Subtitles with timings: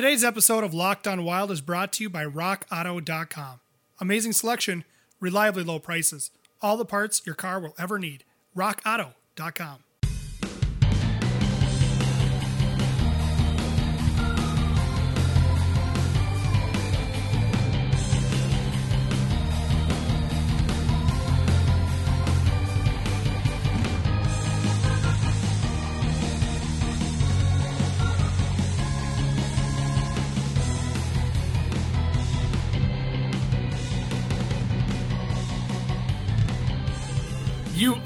[0.00, 3.60] Today's episode of Locked on Wild is brought to you by RockAuto.com.
[4.00, 4.86] Amazing selection,
[5.20, 6.30] reliably low prices,
[6.62, 8.24] all the parts your car will ever need.
[8.56, 9.84] RockAuto.com.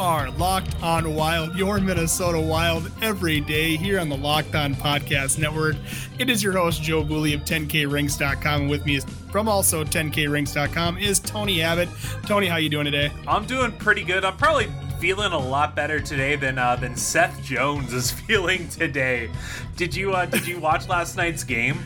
[0.00, 5.38] are locked on Wild, your Minnesota Wild, every day here on the Locked On Podcast
[5.38, 5.76] Network.
[6.18, 8.62] It is your host, Joe Booley of 10krinks.com.
[8.62, 11.88] And with me is from also 10krinks.com is Tony Abbott.
[12.26, 13.12] Tony, how you doing today?
[13.26, 14.24] I'm doing pretty good.
[14.24, 14.68] I'm probably
[14.98, 19.30] feeling a lot better today than uh, than Seth Jones is feeling today.
[19.76, 21.84] Did you uh, did you watch last night's game?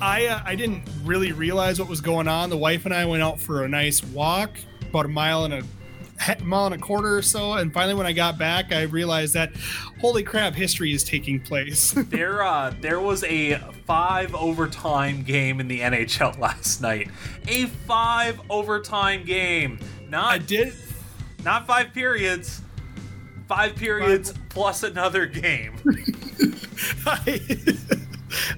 [0.00, 2.50] I uh, I didn't really realize what was going on.
[2.50, 4.50] The wife and I went out for a nice walk,
[4.88, 5.62] about a mile and a
[6.42, 9.52] mile and a quarter or so, and finally when I got back, I realized that
[10.00, 11.92] holy crap, history is taking place.
[11.96, 17.10] there, uh, there was a five overtime game in the NHL last night.
[17.48, 19.78] A five overtime game.
[20.08, 20.74] Not I did.
[21.44, 22.62] Not five periods.
[23.48, 24.48] Five periods five.
[24.48, 25.76] plus another game.
[27.06, 27.40] I,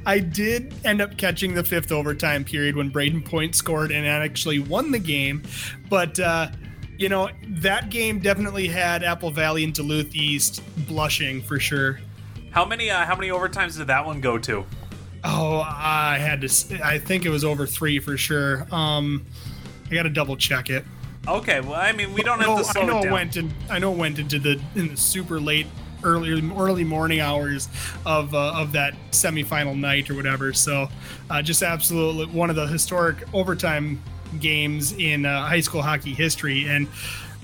[0.06, 4.58] I did end up catching the fifth overtime period when Brayden Point scored and actually
[4.58, 5.42] won the game,
[5.88, 6.18] but.
[6.20, 6.48] uh
[6.98, 12.00] you know that game definitely had Apple Valley and Duluth East blushing for sure.
[12.50, 14.64] How many uh, how many overtimes did that one go to?
[15.24, 16.80] Oh, I had to.
[16.84, 18.66] I think it was over three for sure.
[18.72, 19.24] Um,
[19.90, 20.84] I got to double check it.
[21.26, 23.52] Okay, well, I mean, we don't have to slow I know it, it went in.
[23.70, 25.66] I know it went into the in the super late,
[26.02, 27.68] early early morning hours
[28.04, 30.52] of uh, of that semifinal night or whatever.
[30.52, 30.88] So,
[31.30, 34.02] uh, just absolutely one of the historic overtime
[34.40, 36.88] games in uh, high school hockey history, and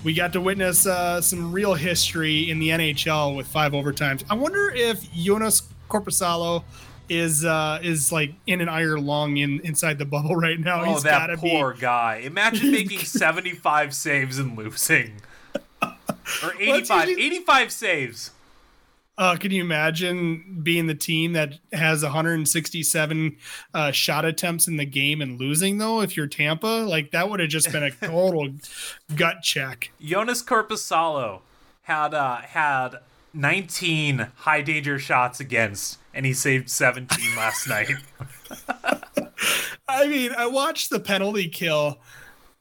[0.04, 4.24] we got to witness uh, some real history in the NHL with five overtimes.
[4.30, 6.64] I wonder if Joonas Korpisalo
[7.08, 10.82] is uh is like in an iron lung in inside the bubble right now.
[10.82, 11.80] Oh, He's that poor be...
[11.80, 12.22] guy!
[12.24, 15.20] Imagine making seventy five saves and losing,
[15.82, 18.30] or 85, 85 saves.
[19.20, 23.36] Uh, can you imagine being the team that has 167
[23.74, 26.00] uh, shot attempts in the game and losing though?
[26.00, 28.48] If you're Tampa, like that would have just been a total
[29.14, 29.92] gut check.
[30.02, 31.40] Joonas Korpisalo
[31.82, 33.00] had uh, had
[33.34, 37.90] 19 high danger shots against, and he saved 17 last night.
[39.86, 41.98] I mean, I watched the penalty kill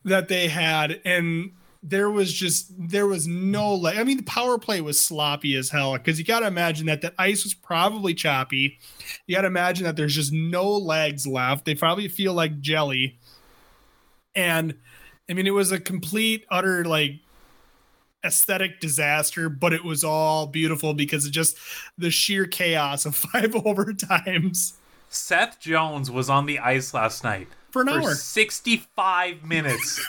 [0.04, 3.98] that they had, and there was just there was no leg.
[3.98, 7.02] I mean, the power play was sloppy as hell because you got to imagine that
[7.02, 8.80] the ice was probably choppy.
[9.28, 11.66] You got to imagine that there's just no legs left.
[11.66, 13.18] They probably feel like jelly,
[14.36, 14.76] and
[15.30, 17.20] I mean, it was a complete, utter like
[18.26, 21.56] aesthetic disaster, but it was all beautiful because of just
[21.98, 24.74] the sheer chaos of five overtimes.
[25.08, 28.14] Seth Jones was on the ice last night for an for hour.
[28.14, 30.02] 65 minutes.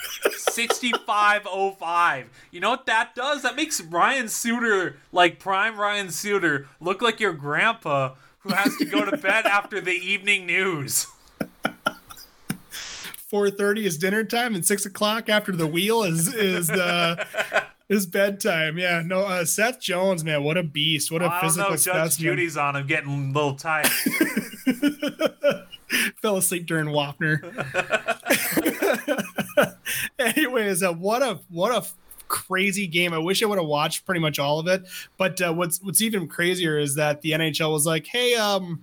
[0.53, 2.27] 6505.
[2.51, 3.43] You know what that does?
[3.43, 8.85] That makes Ryan Suter, like prime Ryan Suter, look like your grandpa who has to
[8.85, 11.07] go to bed after the evening news.
[13.33, 17.25] 4.30 is dinner time and 6 o'clock after the wheel is is uh
[17.91, 18.79] is bedtime.
[18.79, 21.13] Yeah, no, uh, Seth Jones, man, what a beast!
[21.13, 21.83] What a I physical know, Judge
[22.13, 22.37] specimen.
[22.37, 23.89] Judy's on him, getting a little tired.
[26.23, 27.41] Fell asleep during Wapner.
[30.19, 31.87] Anyways, uh, what a what a
[32.29, 33.13] crazy game.
[33.13, 34.87] I wish I would have watched pretty much all of it.
[35.19, 38.83] But uh, what's what's even crazier is that the NHL was like, "Hey, um,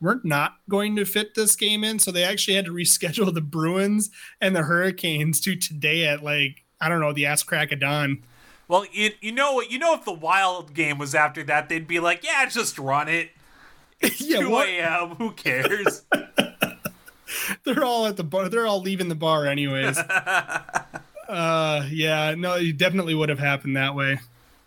[0.00, 3.40] we're not going to fit this game in," so they actually had to reschedule the
[3.40, 4.10] Bruins
[4.40, 8.22] and the Hurricanes to today at like I don't know the ass crack of dawn.
[8.68, 12.00] Well, you, you know you know if the Wild game was after that, they'd be
[12.00, 13.30] like, "Yeah, just run it."
[14.00, 15.08] It's yeah, 2 a.m.
[15.16, 16.02] Who cares?
[17.64, 18.48] they're all at the bar.
[18.48, 19.98] They're all leaving the bar anyways.
[21.28, 24.18] uh, yeah, no, it definitely would have happened that way.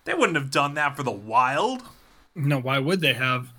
[0.05, 1.83] They wouldn't have done that for the Wild.
[2.35, 3.49] No, why would they have?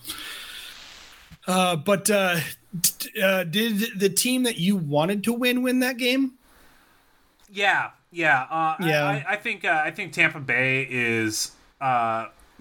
[1.46, 2.38] Uh, but uh,
[2.80, 6.32] d- uh, did the team that you wanted to win win that game?
[7.50, 9.04] Yeah, yeah, uh, yeah.
[9.04, 11.52] I, I think uh, I think Tampa Bay is.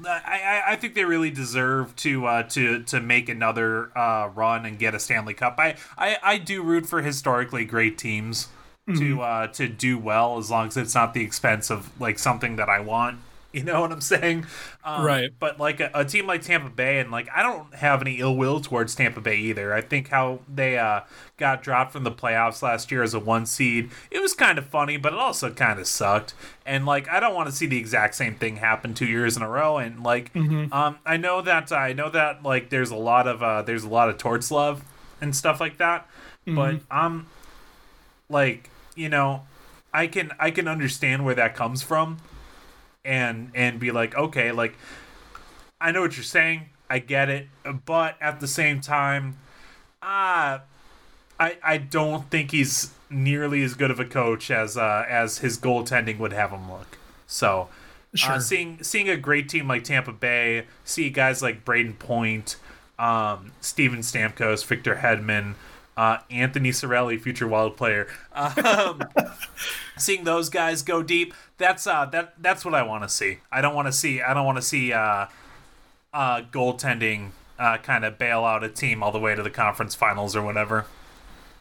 [0.05, 4.77] I, I think they really deserve to uh, to to make another uh, run and
[4.77, 5.55] get a Stanley Cup.
[5.57, 8.47] I, I, I do root for historically great teams
[8.87, 8.99] mm-hmm.
[8.99, 12.57] to uh, to do well as long as it's not the expense of like something
[12.57, 13.19] that I want.
[13.53, 14.45] You know what I'm saying?
[14.83, 15.31] Um, Right.
[15.39, 18.35] But like a, a team like Tampa Bay, and like I don't have any ill
[18.35, 19.73] will towards Tampa Bay either.
[19.73, 21.01] I think how they uh,
[21.37, 24.65] got dropped from the playoffs last year as a one seed, it was kind of
[24.67, 26.33] funny, but it also kind of sucked.
[26.65, 29.41] And like I don't want to see the exact same thing happen two years in
[29.41, 29.77] a row.
[29.77, 33.61] And like um, I know that I know that like there's a lot of uh,
[33.61, 34.83] there's a lot of torts love
[35.21, 36.05] and stuff like that,
[36.45, 37.27] but I'm
[38.29, 39.43] like you know,
[39.93, 42.17] I can I can understand where that comes from
[43.05, 44.75] and and be like, okay, like
[45.79, 47.47] I know what you're saying, I get it,
[47.85, 49.37] but at the same time,
[50.01, 50.59] uh
[51.39, 55.57] I I don't think he's nearly as good of a coach as uh as his
[55.57, 56.97] goaltending would have him look.
[57.25, 57.69] So
[58.15, 58.33] Sure.
[58.35, 62.55] uh, seeing seeing a great team like Tampa Bay, see guys like Brayden Point,
[62.97, 65.55] um, Steven Stamkos, Victor Hedman,
[65.97, 69.01] uh, Anthony Cirelli, future Wild player, um,
[69.97, 71.33] seeing those guys go deep.
[71.57, 73.39] That's uh, that that's what I want to see.
[73.51, 75.25] I don't want to see I don't want to see uh,
[76.13, 79.95] uh, goaltending uh, kind of bail out a team all the way to the conference
[79.95, 80.85] finals or whatever.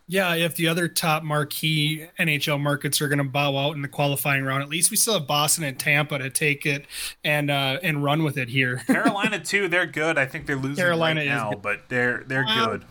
[0.09, 3.88] Yeah, if the other top marquee NHL markets are going to bow out in the
[3.88, 6.87] qualifying round, at least we still have Boston and Tampa to take it
[7.25, 8.77] and uh, and run with it here.
[8.87, 10.17] Carolina too, they're good.
[10.17, 11.62] I think they're losing Carolina right is now, good.
[11.62, 12.67] but they're they're Wow.
[12.67, 12.85] good.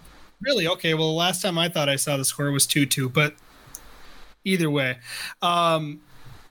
[0.46, 0.68] Really?
[0.68, 0.94] Okay.
[0.94, 3.36] Well, the last time I thought I saw the score was two two, but
[4.46, 5.00] either way,
[5.42, 6.00] um,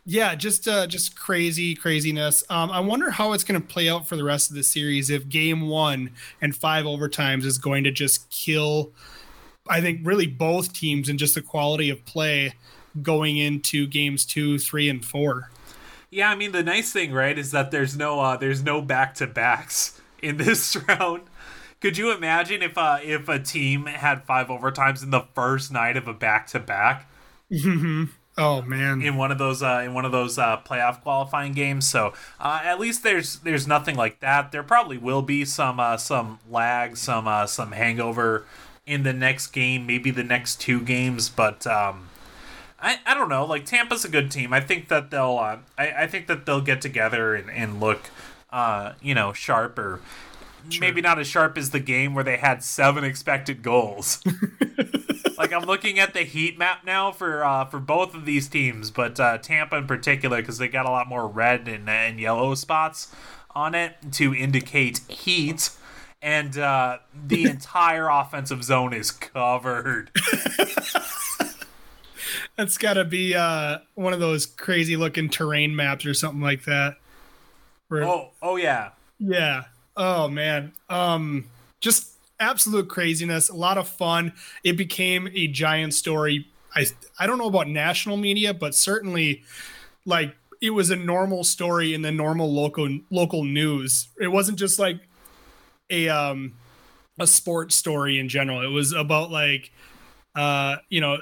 [0.05, 2.45] yeah, just uh, just crazy craziness.
[2.51, 5.09] Um, I wonder how it's going to play out for the rest of the series
[5.09, 6.11] if Game One
[6.43, 8.93] and five overtimes is going to just kill.
[9.69, 12.53] I think really both teams and just the quality of play
[13.01, 15.51] going into games two, three, and four.
[16.11, 19.15] Yeah, I mean the nice thing, right, is that there's no uh there's no back
[19.17, 21.23] to backs in this round.
[21.85, 25.99] Could you imagine if uh if a team had five overtimes in the first night
[25.99, 27.11] of a back to back
[28.39, 31.87] Oh man, in one of those uh in one of those uh playoff qualifying games?
[31.87, 34.51] So uh at least there's there's nothing like that.
[34.51, 38.47] There probably will be some uh some lag, some uh some hangover
[38.87, 42.09] in the next game, maybe the next two games, but um
[42.81, 43.45] I, I don't know.
[43.45, 44.55] Like Tampa's a good team.
[44.55, 48.09] I think that they'll uh, I, I think that they'll get together and, and look
[48.51, 50.01] uh, you know sharp or
[50.81, 54.23] maybe not as sharp as the game where they had seven expected goals.
[55.39, 58.91] like I'm looking at the heat map now for uh, for both of these teams,
[58.91, 62.55] but uh, Tampa in particular because they got a lot more red and, and yellow
[62.55, 63.15] spots
[63.55, 65.71] on it to indicate heat.
[66.23, 70.11] And uh, the entire offensive zone is covered.
[72.57, 76.65] that's got to be uh, one of those crazy looking terrain maps or something like
[76.65, 76.97] that.
[77.89, 78.91] Where, Oh, oh yeah.
[79.19, 79.65] Yeah.
[79.97, 80.73] Oh man.
[80.89, 81.47] Um
[81.81, 84.33] just absolute craziness, a lot of fun.
[84.65, 86.47] It became a giant story.
[86.75, 86.87] I
[87.19, 89.43] I don't know about national media, but certainly
[90.07, 94.09] like it was a normal story in the normal local local news.
[94.21, 95.01] It wasn't just like
[95.91, 96.55] a um
[97.21, 98.63] a sports story in general.
[98.63, 99.73] It was about like
[100.37, 101.19] uh you know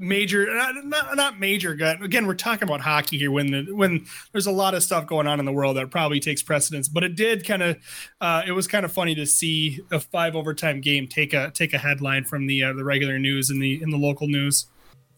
[0.00, 4.04] major not, not, not major gut again we're talking about hockey here when the when
[4.32, 7.04] there's a lot of stuff going on in the world that probably takes precedence but
[7.04, 7.76] it did kind of
[8.20, 11.74] uh it was kind of funny to see a five overtime game take a take
[11.74, 14.66] a headline from the uh, the regular news in the in the local news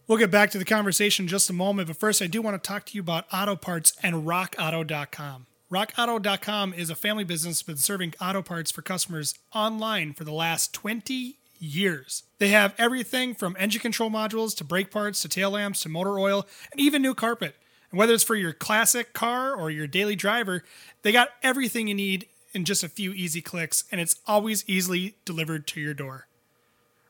[0.05, 2.61] We'll get back to the conversation in just a moment, but first, I do want
[2.61, 5.47] to talk to you about auto parts and rockauto.com.
[5.71, 10.33] RockAuto.com is a family business that's been serving auto parts for customers online for the
[10.33, 12.23] last 20 years.
[12.39, 16.19] They have everything from engine control modules to brake parts to tail lamps to motor
[16.19, 17.55] oil and even new carpet.
[17.89, 20.63] And whether it's for your classic car or your daily driver,
[21.03, 25.15] they got everything you need in just a few easy clicks, and it's always easily
[25.25, 26.27] delivered to your door.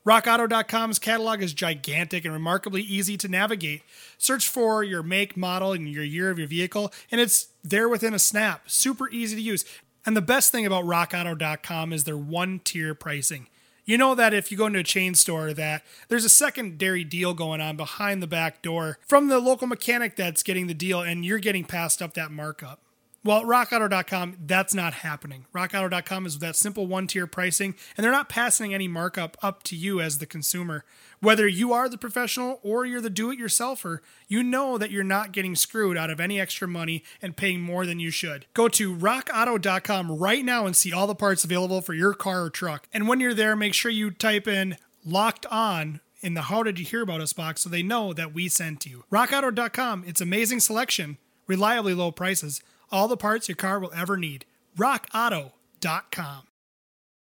[0.06, 3.84] RockAuto.com's catalog is gigantic and remarkably easy to navigate.
[4.18, 8.14] Search for your make, model, and your year of your vehicle, and it's there within
[8.14, 8.70] a snap.
[8.70, 9.66] Super easy to use.
[10.06, 13.48] And the best thing about RockAuto.com is their one tier pricing.
[13.86, 17.34] You know that if you go into a chain store that there's a secondary deal
[17.34, 21.26] going on behind the back door from the local mechanic that's getting the deal and
[21.26, 22.83] you're getting passed up that markup.
[23.26, 25.46] Well, rockauto.com, that's not happening.
[25.56, 29.78] Rockauto.com is that simple one tier pricing, and they're not passing any markup up to
[29.78, 30.84] you as the consumer.
[31.22, 35.06] Whether you are the professional or you're the do it yourselfer, you know that you're
[35.06, 38.46] not getting screwed out of any extra money and paying more than you should.
[38.54, 42.50] Go to rockauto.com right now and see all the parts available for your car or
[42.50, 42.90] truck.
[42.94, 44.76] And when you're there, make sure you type in
[45.06, 48.34] locked on in the how did you hear about us box so they know that
[48.34, 49.06] we sent you.
[49.10, 52.62] Rockauto.com, it's amazing selection, reliably low prices,
[52.94, 54.46] all the parts your car will ever need.
[54.78, 56.44] RockAuto.com.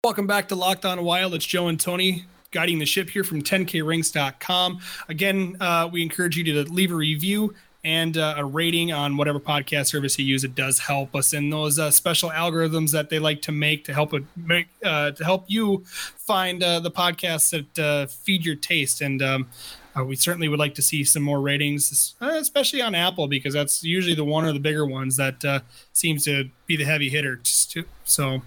[0.05, 1.35] Welcome back to Locked On Wild.
[1.35, 4.79] It's Joe and Tony guiding the ship here from 10krinks.com.
[5.09, 7.55] Again, uh, we encourage you to leave a review
[7.85, 10.43] and uh, a rating on whatever podcast service you use.
[10.43, 13.95] It does help us in those uh, special algorithms that they like to make to
[13.95, 18.57] help it make uh, to help you find uh, the podcasts that uh, feed your
[18.57, 19.01] taste.
[19.01, 19.49] And um,
[19.99, 23.55] uh, we certainly would like to see some more ratings, uh, especially on Apple, because
[23.55, 25.61] that's usually the one of the bigger ones that uh,
[25.93, 27.37] seems to be the heavy hitter.
[27.37, 28.43] just to- So,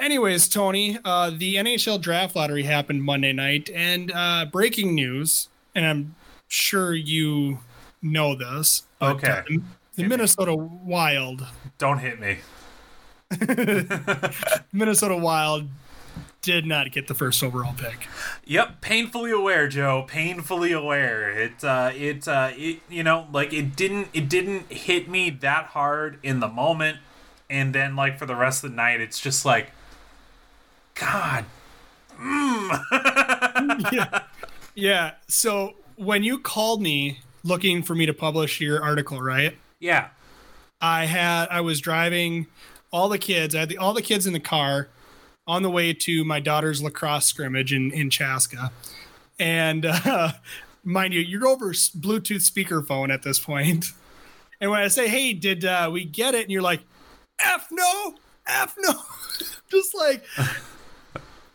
[0.00, 5.84] anyways, Tony, uh, the NHL draft lottery happened Monday night, and uh, breaking news, and
[5.84, 6.14] I'm
[6.48, 7.58] sure you
[8.02, 8.84] know this.
[8.98, 9.28] but, Okay.
[9.30, 9.60] uh, the-
[9.96, 11.44] the Minnesota Wild,
[11.78, 12.38] Don't hit me.
[14.72, 15.68] Minnesota Wild,
[16.42, 18.06] did not get the first overall pick.
[18.44, 20.04] Yep, painfully aware, Joe.
[20.06, 21.30] Painfully aware.
[21.30, 25.66] It, uh, it, uh, it, you know, like it didn't, it didn't hit me that
[25.66, 26.98] hard in the moment,
[27.50, 29.72] and then like for the rest of the night, it's just like,
[30.94, 31.44] God,
[33.92, 34.22] yeah.
[34.74, 35.12] Yeah.
[35.28, 39.56] So when you called me looking for me to publish your article, right?
[39.80, 40.08] yeah,
[40.80, 42.46] I had I was driving
[42.90, 43.54] all the kids.
[43.54, 44.88] I had the, all the kids in the car
[45.48, 48.70] on the way to my daughter's lacrosse scrimmage in in Chaska,
[49.40, 50.32] and uh,
[50.84, 53.86] mind you, you're over Bluetooth speakerphone at this point.
[54.60, 56.82] And when I say, "Hey, did uh, we get it?" and you're like,
[57.40, 58.14] "F no,
[58.46, 58.92] F no,"
[59.70, 60.24] just like.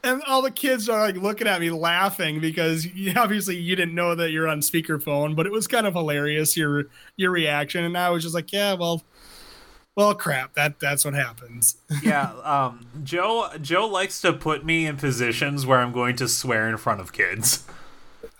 [0.05, 3.95] And all the kids are like looking at me laughing because you, obviously you didn't
[3.95, 7.85] know that you're on speakerphone, but it was kind of hilarious your your reaction.
[7.85, 9.01] And I was just like, yeah, well,
[9.95, 10.53] well, crap.
[10.55, 11.77] That that's what happens.
[12.03, 12.31] yeah.
[12.43, 16.77] Um, Joe, Joe likes to put me in positions where I'm going to swear in
[16.77, 17.65] front of kids.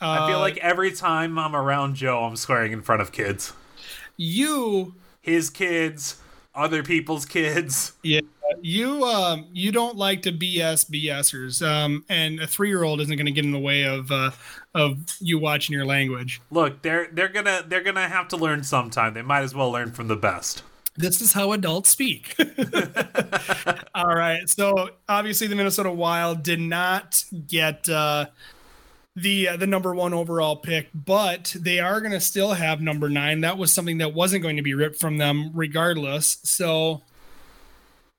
[0.02, 3.54] I feel Uh, like every time I'm around Joe, I'm swearing in front of kids.
[4.18, 6.18] you, His kids,
[6.54, 7.94] other people's kids.
[8.04, 8.20] yeah,
[8.62, 13.16] you, um, you don't like to BS BSers, um, and a three year old isn't
[13.16, 14.32] going to get in the way of uh,
[14.76, 16.42] of you watching your language.
[16.52, 19.14] Look, they're they're gonna they're gonna have to learn sometime.
[19.14, 20.64] They might as well learn from the best.
[20.96, 22.36] This is how adults speak.
[23.96, 24.48] All right.
[24.48, 28.28] So obviously, the Minnesota Wild did not get uh,
[29.16, 33.10] the uh, the number one overall pick, but they are going to still have number
[33.10, 33.42] nine.
[33.42, 36.38] That was something that wasn't going to be ripped from them, regardless.
[36.44, 37.02] So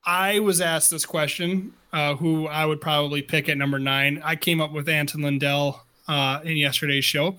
[0.05, 4.21] I was asked this question: uh, who I would probably pick at number nine.
[4.23, 7.37] I came up with Anton Lundell uh, in yesterday's show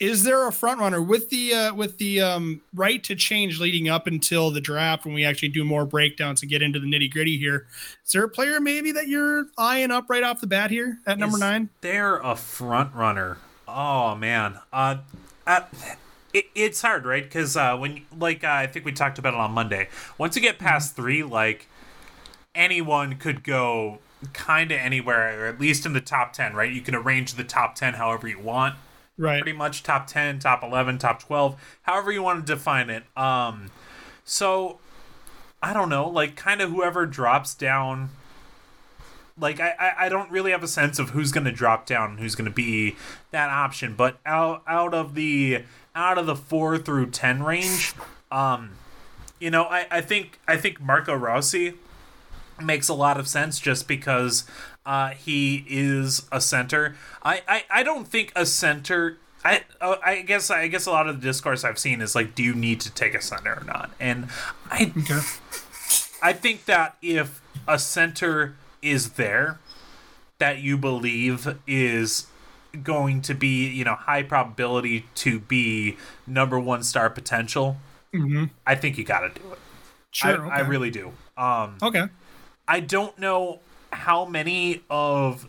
[0.00, 3.88] is there a front runner with the uh, with the um, right to change leading
[3.88, 7.10] up until the draft when we actually do more breakdowns and get into the nitty
[7.10, 7.66] gritty here?
[8.04, 11.18] Is there a player maybe that you're eyeing up right off the bat here at
[11.18, 11.70] number Is nine?
[11.80, 13.38] They're a front runner.
[13.66, 14.58] Oh man.
[14.72, 14.98] Uh,
[15.46, 15.62] uh
[16.32, 17.24] it, it's hard, right?
[17.24, 19.88] Because uh, when like uh, I think we talked about it on Monday.
[20.16, 21.68] Once you get past three, like
[22.54, 23.98] anyone could go
[24.32, 26.72] kind of anywhere, or at least in the top ten, right?
[26.72, 28.76] You can arrange the top ten however you want.
[29.18, 29.42] Right.
[29.42, 33.70] pretty much top 10 top 11 top 12 however you want to define it um
[34.24, 34.78] so
[35.60, 38.10] i don't know like kind of whoever drops down
[39.36, 42.20] like I, I i don't really have a sense of who's to drop down and
[42.20, 42.94] who's to be
[43.32, 45.64] that option but out out of the
[45.96, 47.94] out of the 4 through 10 range
[48.30, 48.70] um
[49.40, 51.74] you know i i think i think marco rossi
[52.62, 54.44] makes a lot of sense just because
[54.86, 56.96] uh, he is a center.
[57.22, 59.18] I, I, I don't think a center.
[59.44, 62.34] I uh, I guess I guess a lot of the discourse I've seen is like,
[62.34, 63.90] do you need to take a center or not?
[64.00, 64.28] And
[64.70, 65.20] I Okay.
[66.22, 69.58] I think that if a center is there
[70.38, 72.26] that you believe is
[72.82, 75.96] going to be you know high probability to be
[76.26, 77.76] number one star potential,
[78.66, 79.58] I think you got to do it.
[80.10, 80.50] Sure.
[80.50, 81.12] I, I really do.
[81.36, 82.04] Um, Okay.
[82.68, 83.60] I don't know
[83.92, 85.46] how many of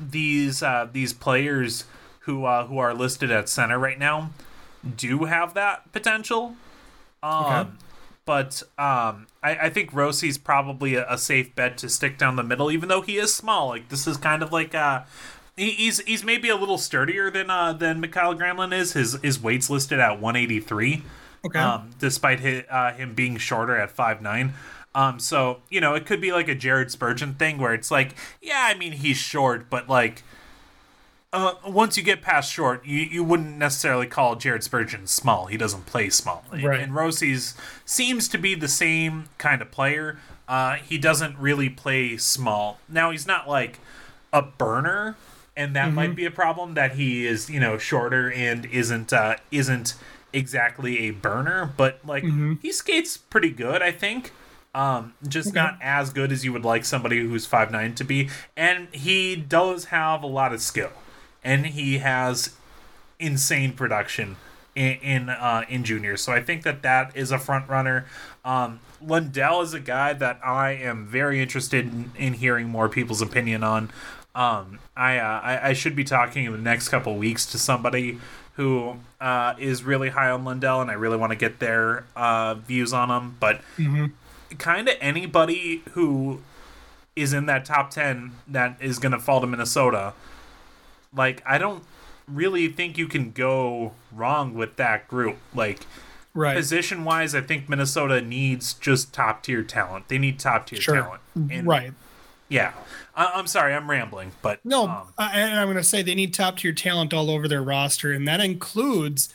[0.00, 1.84] these uh, these players
[2.20, 4.30] who uh, who are listed at center right now
[4.96, 6.56] do have that potential.
[7.22, 7.70] Um, Okay.
[8.24, 12.42] But um, I, I think Rossi's probably a, a safe bet to stick down the
[12.42, 13.68] middle, even though he is small.
[13.68, 15.02] Like this is kind of like uh,
[15.56, 18.94] he, he's he's maybe a little sturdier than uh, than Mikael Granlund is.
[18.94, 21.04] His his weight's listed at 183
[21.44, 21.58] Okay.
[21.60, 24.54] um, despite hi uh, him being shorter at five nine.
[24.96, 28.14] Um, so you know, it could be like a Jared Spurgeon thing where it's like,
[28.40, 30.22] yeah, I mean he's short, but like,
[31.34, 35.46] uh, once you get past short, you, you wouldn't necessarily call Jared Spurgeon small.
[35.46, 36.44] He doesn't play small.
[36.50, 36.80] Right.
[36.80, 40.18] And Rossi's seems to be the same kind of player.
[40.48, 42.78] Uh, he doesn't really play small.
[42.88, 43.80] Now he's not like
[44.32, 45.16] a burner,
[45.54, 49.36] and that might be a problem that he is, you know, shorter and isn't uh,
[49.50, 49.94] isn't
[50.32, 52.24] exactly a burner, but like
[52.62, 54.32] he skates pretty good, I think.
[54.76, 55.54] Um, just Okay.
[55.58, 59.34] not as good as you would like somebody who's five nine to be, and he
[59.34, 60.90] does have a lot of skill,
[61.42, 62.50] and he has
[63.18, 64.36] insane production
[64.74, 66.20] in in, uh, in juniors.
[66.20, 68.04] So I think that that is a front runner.
[68.44, 73.22] Um, Lundell is a guy that I am very interested in, in hearing more people's
[73.22, 73.90] opinion on.
[74.34, 78.18] Um, I, uh, I I should be talking in the next couple weeks to somebody
[78.56, 82.54] who uh, is really high on Lundell, and I really want to get their uh,
[82.56, 83.36] views on him.
[83.40, 84.06] But Mm-hmm.
[84.58, 86.42] Kind of anybody who
[87.14, 90.12] is in that top 10 that is going to fall to Minnesota,
[91.14, 91.82] like, I don't
[92.28, 95.36] really think you can go wrong with that group.
[95.54, 95.80] Like,
[96.34, 96.54] Right.
[96.56, 100.08] position wise, I think Minnesota needs just top tier talent.
[100.08, 100.96] They need top tier Sure.
[100.96, 101.22] talent.
[101.34, 101.92] And, right.
[102.50, 102.72] Yeah.
[103.16, 106.14] I- I'm sorry, I'm rambling, but No, um, I- and I'm going to say they
[106.14, 109.30] need top tier talent all over their roster, and that includes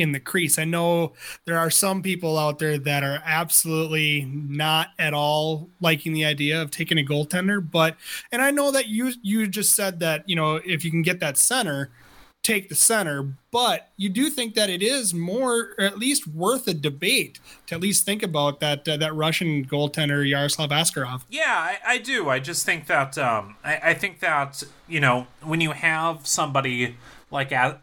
[0.00, 0.58] in the crease.
[0.58, 1.12] I know
[1.44, 6.60] there are some people out there that are absolutely not at all liking the idea
[6.60, 7.96] of taking a goaltender, but
[8.32, 11.20] and I know that you you just said that you know if you can get
[11.20, 11.90] that center,
[12.42, 16.66] take the center, but you do think that it is more or at least worth
[16.66, 21.22] a debate to at least think about that uh, that Russian goaltender Yaroslav Askarov.
[21.28, 22.28] Yeah, I, I do.
[22.28, 26.96] I just think that um, I, I think that you know when you have somebody
[27.30, 27.74] like uh,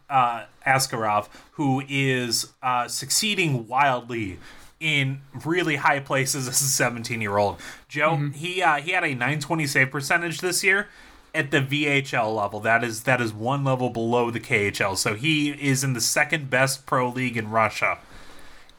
[0.67, 4.37] Askarov who is uh, succeeding wildly
[4.79, 9.09] in really high places as a 17 year old, Joe he uh, he had a
[9.09, 10.87] 920 save percentage this year
[11.33, 12.59] at the VHL level.
[12.59, 14.95] That is that is one level below the KHL.
[14.97, 17.97] So he is in the second best pro league in Russia,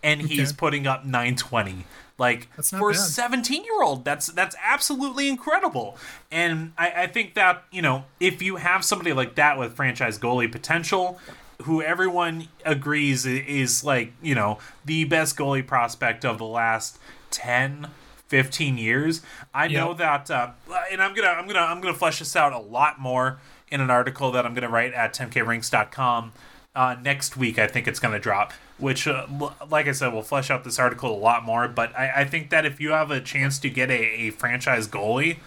[0.03, 0.57] and he's Okay.
[0.57, 1.85] putting up 920.
[2.17, 5.97] Like for a 17 year old that's that's absolutely incredible
[6.33, 10.19] and I, I think that you know if you have somebody like that with franchise
[10.19, 11.21] goalie potential
[11.63, 16.99] who everyone agrees is like you know the best goalie prospect of the last
[17.31, 17.89] 10
[18.29, 19.23] 15 years
[19.53, 19.97] i know Yep.
[19.99, 20.51] that uh,
[20.93, 23.91] and i'm gonna i'm gonna i'm gonna flesh this out a lot more in an
[23.91, 26.33] article that i'm gonna write at 10krinks.com
[26.77, 27.59] uh, next week.
[27.59, 28.53] I think it's going to drop.
[28.77, 31.67] Which, uh, l- like I said, we'll flesh out this article a lot more.
[31.67, 34.87] But I, I think that if you have a chance to get a, a franchise
[34.87, 35.39] goalie,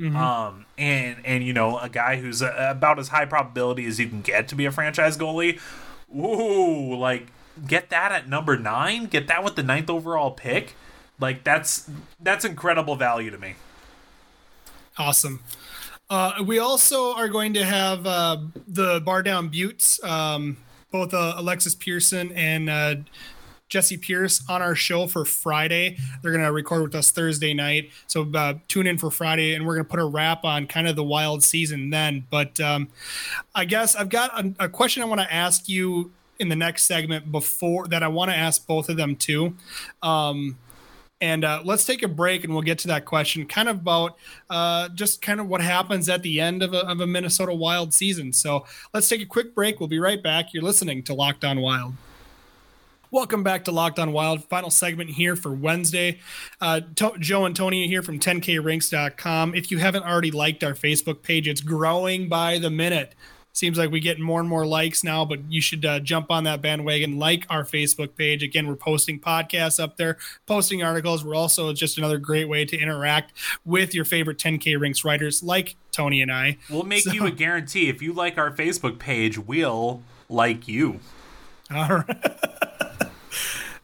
[0.00, 4.08] um, and and you know a guy who's uh about as high probability as you
[4.08, 5.58] can get to be a franchise goalie,
[6.14, 7.28] ooh, like
[7.66, 10.74] get that at number nine, get that with the ninth overall pick,
[11.18, 11.88] like that's
[12.20, 13.54] that's incredible value to me.
[14.98, 15.40] Awesome.
[16.08, 20.56] Uh, we also are going to have uh, the Bar Down Buttes, um,
[20.92, 22.94] both uh, Alexis Pearson and uh,
[23.68, 25.98] Jesse Pierce on our show for Friday.
[26.22, 27.90] They're going to record with us Thursday night.
[28.06, 30.86] So uh, tune in for Friday, and we're going to put a wrap on kind
[30.86, 32.26] of the wild season then.
[32.30, 32.88] But um,
[33.54, 36.84] I guess I've got a, a question I want to ask you in the next
[36.84, 39.56] segment before that I want to ask both of them too.
[40.02, 40.58] Um,
[41.20, 44.16] and uh, let's take a break and we'll get to that question kind of about
[44.50, 47.94] uh, just kind of what happens at the end of a, of a Minnesota Wild
[47.94, 48.32] season.
[48.32, 49.80] So let's take a quick break.
[49.80, 50.52] We'll be right back.
[50.52, 51.94] You're listening to Locked On Wild.
[53.10, 54.44] Welcome back to Locked On Wild.
[54.44, 56.18] Final segment here for Wednesday.
[56.60, 59.54] Uh, to- Joe and Tony here from 10krinks.com.
[59.54, 63.14] If you haven't already liked our Facebook page, it's growing by the minute.
[63.52, 66.44] Seems like we get more and more likes now, but you should uh, jump on
[66.44, 68.42] that bandwagon, like our Facebook page.
[68.42, 71.24] Again, we're posting podcasts up there, posting articles.
[71.24, 73.32] We're also just another great way to interact
[73.64, 76.58] with your favorite 10K Rinks writers like Tony and I.
[76.68, 81.00] We'll make So- you a guarantee if you like our Facebook page, we'll like you.
[81.74, 82.32] All right.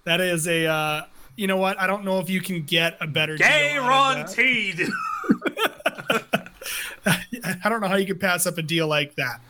[0.04, 1.02] That is a, uh,
[1.36, 1.78] you know what?
[1.80, 4.36] I don't know if you can get a better deal out of.
[4.36, 4.88] Guaranteed.
[7.64, 9.40] I don't know how you could pass up a deal like that.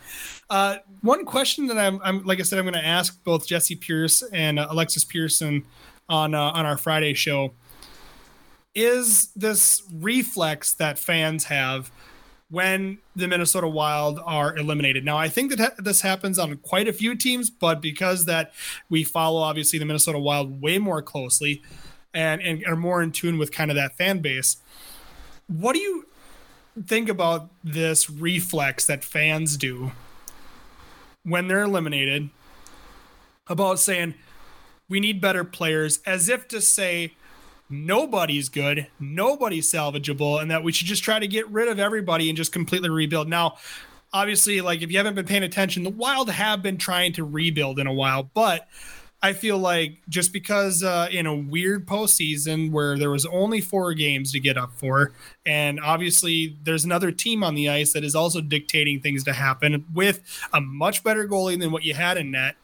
[0.48, 3.76] Uh, one question that I'm, I'm, like I said, I'm going to ask both Jesse
[3.76, 5.64] Pierce and uh, Alexis Pearson
[6.08, 7.54] on uh, on our Friday show.
[8.74, 11.90] Is this reflex that fans have
[12.52, 15.06] when the Minnesota Wild are eliminated?
[15.06, 18.52] Now, I think that ha- this happens on quite a few teams, but because that
[18.90, 21.62] we follow obviously the Minnesota Wild way more closely
[22.12, 24.58] and and are more in tune with kind of that fan base.
[25.46, 26.06] What do you
[26.86, 29.92] think about this reflex that fans do
[31.22, 32.28] when they're eliminated
[33.46, 34.14] about saying
[34.90, 37.14] we need better players as if to say
[37.72, 42.28] nobody's good, nobody's salvageable, and that we should just try to get rid of everybody
[42.28, 43.28] and just completely rebuild.
[43.28, 43.56] Now,
[44.12, 47.78] obviously, like if you haven't been paying attention, the Wild have been trying to rebuild
[47.78, 48.68] in a while, but
[49.24, 53.94] I feel like just because uh, in a weird postseason where there was only four
[53.94, 55.12] games to get up for,
[55.46, 59.84] and obviously there's another team on the ice that is also dictating things to happen
[59.94, 60.20] with
[60.52, 62.56] a much better goalie than what you had in net.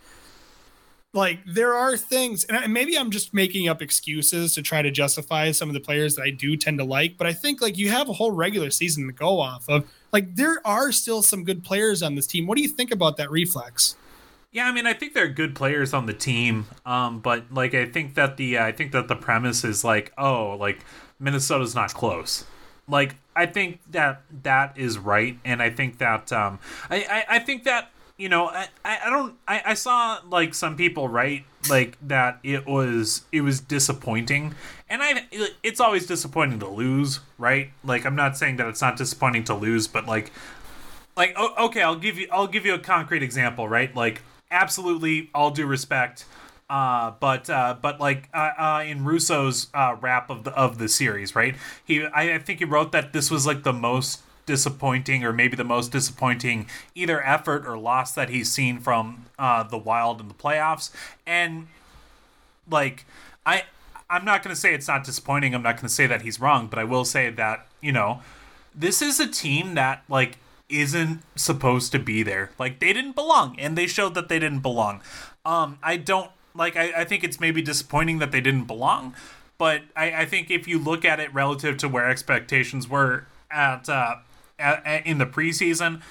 [1.14, 5.52] Like there are things, and maybe I'm just making up excuses to try to justify
[5.52, 7.88] some of the players that I do tend to like, but I think like you
[7.88, 9.88] have a whole regular season to go off of.
[10.12, 12.46] Like there are still some good players on this team.
[12.46, 13.96] What do you think about that reflex?
[14.50, 17.86] Yeah, I mean, I think they're good players on the team, um, but like I
[17.86, 20.84] think that the uh, I think that the premise is like, oh, like
[21.18, 22.44] Minnesota's not close.
[22.86, 26.58] Like I think that that is right, and I think that um,
[26.90, 26.96] I,
[27.28, 31.08] I I think that you know I I don't I I saw like some people
[31.08, 34.54] write like that it was it was disappointing,
[34.90, 35.26] and I
[35.62, 37.70] it's always disappointing to lose, right?
[37.82, 40.32] Like I'm not saying that it's not disappointing to lose, but like
[41.16, 43.94] like okay, I'll give you I'll give you a concrete example, right?
[43.94, 46.24] Like absolutely all due respect
[46.70, 50.88] uh, but uh, but like uh, uh, in Russo's uh, wrap of the of the
[50.88, 51.56] series, right?
[51.84, 55.54] He I, I think he wrote that this was like the most disappointing, or maybe
[55.54, 60.26] the most disappointing either effort or loss that he's seen from uh, the Wild in
[60.26, 60.90] the playoffs.
[61.26, 61.68] And
[62.68, 63.04] like
[63.46, 63.64] I
[64.10, 65.54] I'm not going to say it's not disappointing.
[65.54, 68.22] I'm not going to say that he's wrong, but I will say that you know
[68.74, 72.50] this is a team that like isn't supposed to be there.
[72.58, 75.02] Like they didn't belong, and they showed that they didn't belong.
[75.44, 79.14] Um, I don't like I, I think it's maybe disappointing that they didn't belong,
[79.58, 83.88] but I, I think if you look at it relative to where expectations were at,
[83.88, 84.16] uh,
[84.58, 86.02] in the preseason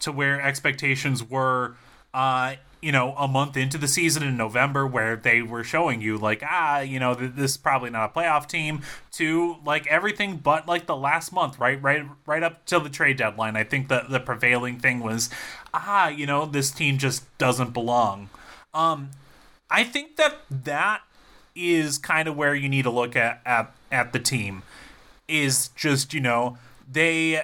[0.00, 1.76] to where expectations were
[2.14, 6.16] uh, you know, a month into the season in November where they were showing you
[6.16, 10.68] like, ah, you know, this is probably not a playoff team to like everything but
[10.68, 11.82] like the last month, right?
[11.82, 13.56] Right right up till the trade deadline.
[13.56, 15.30] I think the the prevailing thing was,
[15.74, 18.28] ah, you know, this team just doesn't belong.
[18.72, 19.10] Um
[19.70, 21.02] I think that that
[21.54, 24.62] is kind of where you need to look at at, at the team
[25.26, 26.56] is just, you know,
[26.88, 27.42] they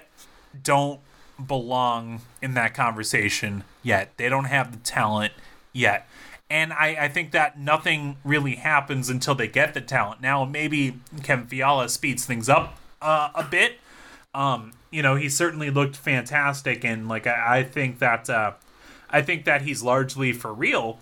[0.63, 1.01] don't
[1.45, 4.13] belong in that conversation yet.
[4.17, 5.33] They don't have the talent
[5.73, 6.09] yet.
[6.51, 10.21] And I, I think that nothing really happens until they get the talent.
[10.21, 13.79] Now, maybe Kevin Fiala speeds things up uh, a bit.
[14.35, 18.53] Um, you know, he certainly looked fantastic, and like I, I think that uh,
[19.11, 20.99] I think that he's largely for real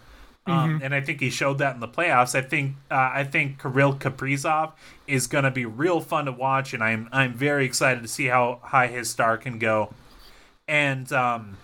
[0.47, 0.85] um, mm-hmm.
[0.85, 2.35] and I think he showed that in the playoffs.
[2.35, 4.73] I think uh, I think Kirill Kaprizov
[5.07, 8.27] is going to be real fun to watch, and I'm I'm very excited to see
[8.27, 9.93] how high his star can go.
[10.67, 11.59] And um,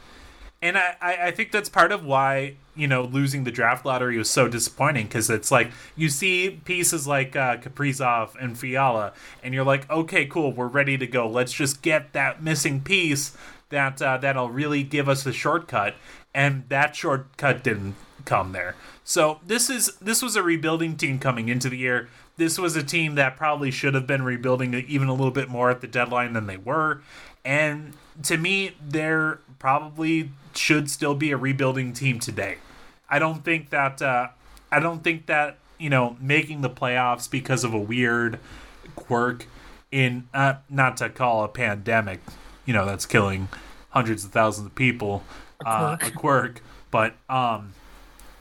[0.61, 4.29] and I, I think that's part of why you know losing the draft lottery was
[4.29, 9.65] so disappointing because it's like you see pieces like uh, Kaprizov and Fiala, and you're
[9.65, 11.27] like, okay, cool, we're ready to go.
[11.27, 13.35] Let's just get that missing piece
[13.71, 15.95] that uh, that'll really give us the shortcut.
[16.35, 17.95] And that shortcut didn't
[18.27, 18.75] come there.
[19.05, 22.09] So this is this was a rebuilding team coming into the year.
[22.37, 25.71] This was a team that probably should have been rebuilding even a little bit more
[25.71, 27.01] at the deadline than they were.
[27.45, 32.59] And to me, there probably should still be a rebuilding team today.
[33.09, 34.29] I don't think that uh,
[34.71, 38.39] I don't think that you know making the playoffs because of a weird
[38.97, 39.47] quirk
[39.91, 42.21] in uh, not to call a pandemic,
[42.67, 43.49] you know that's killing
[43.91, 45.25] hundreds of thousands of people,
[45.61, 47.73] a quirk, uh, a quirk but um,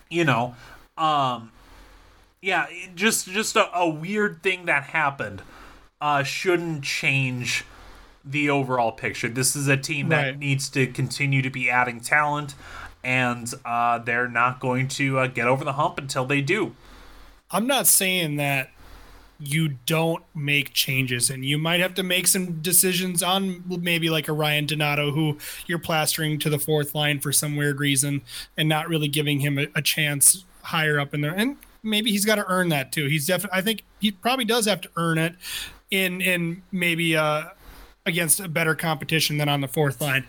[0.09, 0.55] you know,
[0.97, 1.51] um,
[2.41, 5.41] yeah, just just a, a weird thing that happened
[6.01, 7.65] uh, shouldn't change
[8.23, 9.29] the overall picture.
[9.29, 10.39] This is a team that right.
[10.39, 12.55] needs to continue to be adding talent,
[13.03, 16.75] and uh, they're not going to uh, get over the hump until they do.
[17.51, 18.71] I'm not saying that
[19.39, 21.29] you don't make changes.
[21.29, 25.37] And you might have to make some decisions on maybe like a Ryan Donato who
[25.67, 28.21] you're plastering to the fourth line for some weird reason
[28.57, 31.33] and not really giving him a, a chance higher up in there.
[31.33, 33.07] And maybe he's got to earn that too.
[33.07, 35.35] He's definitely I think he probably does have to earn it
[35.91, 37.45] in in maybe uh
[38.05, 40.25] against a better competition than on the fourth line.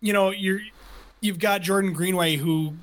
[0.00, 0.60] You know you're
[1.20, 2.74] you've got Jordan Greenway who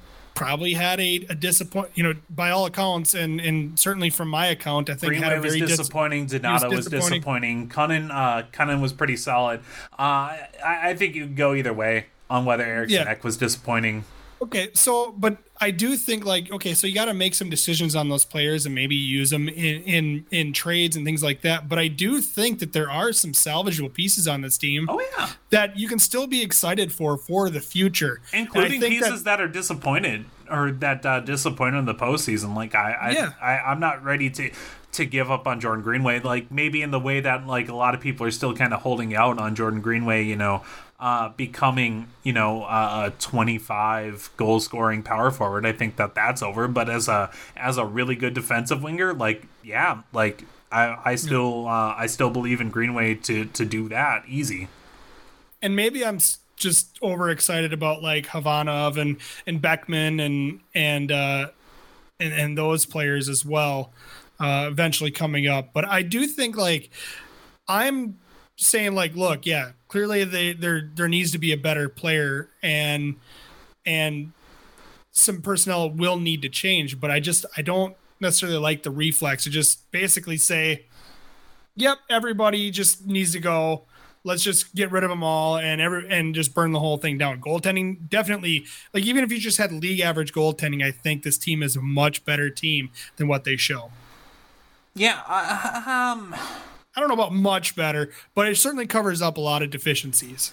[0.41, 1.89] probably had a, a disappoint.
[1.95, 5.37] You know, by all accounts, and and certainly from my account, I think Greenway had
[5.37, 6.25] a very was disappointing.
[6.25, 7.67] Dis- Donato was, disappointing.
[7.67, 8.11] disappointing.
[8.11, 9.61] Uh, Kunin was pretty solid.
[9.93, 13.15] Uh, I, I think you go either way on whether Eriksson yeah.
[13.23, 14.05] Was disappointing.
[14.41, 17.95] Okay, so but I do think like okay, so you got to make some decisions
[17.95, 21.69] on those players and maybe use them in in in trades and things like that.
[21.69, 24.87] But I do think that there are some salvageable pieces on this team.
[24.89, 29.37] Oh yeah, that you can still be excited for for the future, including pieces that,
[29.37, 32.55] that, are disappointed or that uh, disappointed in the postseason.
[32.55, 33.31] Like I, I, yeah.
[33.39, 34.51] I, I'm not ready to
[34.93, 36.21] to give up on Jordan Greenway.
[36.21, 38.81] Like maybe in the way that like a lot of people are still kind of
[38.81, 40.23] holding out on Jordan Greenway.
[40.23, 40.63] You know,
[41.01, 45.65] uh, becoming, you know, a 25 goal scoring power forward.
[45.65, 46.67] I think that that's over.
[46.67, 51.67] But as a as a really good defensive winger, like yeah, like I I still
[51.67, 54.67] uh, I still believe in Greenway to to do that easy.
[55.63, 56.19] And maybe I'm
[56.55, 61.47] just overexcited about like Khovanov and and Beckman and and uh,
[62.19, 63.91] and and those players as well.
[64.39, 66.89] Uh, eventually coming up, but I do think like
[67.67, 68.17] I'm
[68.61, 73.15] saying like, look, yeah, clearly they there there needs to be a better player and
[73.85, 74.31] and
[75.11, 79.43] some personnel will need to change, but I just I don't necessarily like the reflex
[79.43, 80.85] to just basically say,
[81.75, 83.83] "Yep, everybody just needs to go.
[84.23, 87.17] Let's just get rid of them all and every and just burn the whole thing
[87.17, 91.37] down." Goaltending definitely like even if you just had league average goaltending, I think this
[91.37, 93.91] team is a much better team than what they show.
[94.93, 96.35] Yeah, uh, um
[96.95, 100.51] I don't know about much better, but it certainly covers up a lot of deficiencies.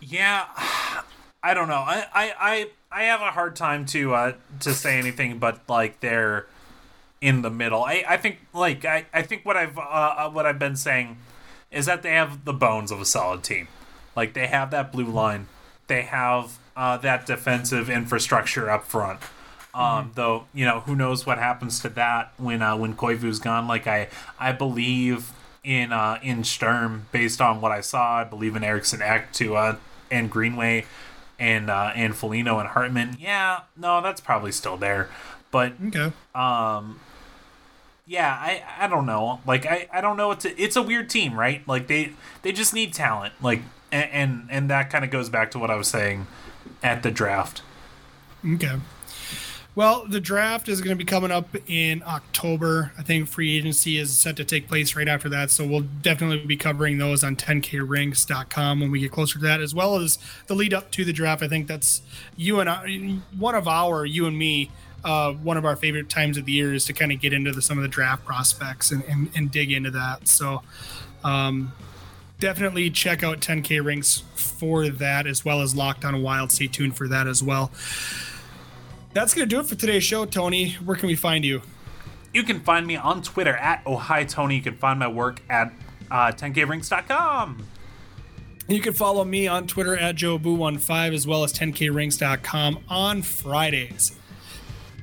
[0.00, 0.46] Yeah,
[1.42, 1.84] I don't know.
[1.86, 6.00] I I I, I have a hard time to uh to say anything but like
[6.00, 6.46] they're
[7.20, 7.84] in the middle.
[7.84, 11.18] I I think like I I think what I've uh, uh what I've been saying
[11.70, 13.68] is that they have the bones of a solid team.
[14.16, 15.48] Like they have that blue line.
[15.86, 19.20] They have uh, that defensive infrastructure up front.
[19.74, 20.08] Um, mm-hmm.
[20.14, 23.66] Though you know who knows what happens to that when uh, when Koivu's gone.
[23.66, 25.32] Like I I believe
[25.64, 28.20] in uh, in Sturm based on what I saw.
[28.20, 29.76] I believe in Eriksson Ek to uh,
[30.10, 30.86] and Greenway
[31.38, 33.16] and uh, and Foligno and Hartman.
[33.18, 35.08] Yeah, no, that's probably still there.
[35.50, 36.12] But okay.
[36.34, 37.00] um
[38.06, 39.40] yeah, I I don't know.
[39.46, 41.66] Like I I don't know it's a, it's a weird team, right?
[41.66, 43.34] Like they they just need talent.
[43.42, 46.26] Like and and, and that kind of goes back to what I was saying
[46.82, 47.62] at the draft.
[48.46, 48.76] Okay.
[49.76, 52.92] Well, the draft is going to be coming up in October.
[52.96, 55.50] I think free agency is set to take place right after that.
[55.50, 59.74] So we'll definitely be covering those on 10krinks.com when we get closer to that, as
[59.74, 61.42] well as the lead up to the draft.
[61.42, 62.02] I think that's
[62.36, 64.70] you and I, one of our, you and me,
[65.02, 67.50] uh, one of our favorite times of the year is to kind of get into
[67.50, 70.28] the, some of the draft prospects and, and, and dig into that.
[70.28, 70.62] So,
[71.24, 71.72] um,
[72.38, 76.52] definitely check out 10K Rinks for that, as well as Locked on Wild.
[76.52, 77.72] Stay tuned for that as well.
[79.14, 80.72] That's going to do it for today's show, Tony.
[80.84, 81.62] Where can we find you?
[82.32, 84.56] You can find me on Twitter at Oh Hi Tony.
[84.56, 85.72] You can find my work at
[86.10, 87.64] uh, 10krinks.com.
[88.66, 94.18] You can follow me on Twitter at JoeBoo15 as well as 10krinks.com on Fridays.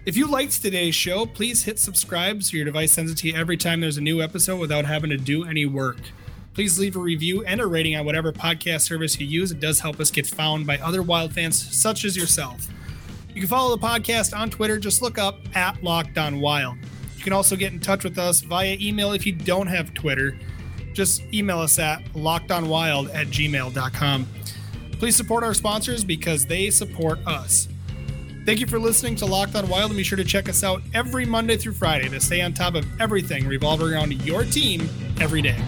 [0.05, 3.35] If you liked today's show, please hit subscribe so your device sends it to you
[3.35, 5.99] every time there's a new episode without having to do any work.
[6.53, 9.51] Please leave a review and a rating on whatever podcast service you use.
[9.51, 12.67] It does help us get found by other Wild fans such as yourself.
[13.33, 14.77] You can follow the podcast on Twitter.
[14.77, 16.77] Just look up at Locked On Wild.
[17.17, 20.37] You can also get in touch with us via email if you don't have Twitter.
[20.93, 24.27] Just email us at lockedonwild at gmail.com.
[24.93, 27.67] Please support our sponsors because they support us.
[28.45, 30.81] Thank you for listening to Locked On Wild and be sure to check us out
[30.93, 34.89] every Monday through Friday to stay on top of everything revolving around your team
[35.19, 35.63] every day.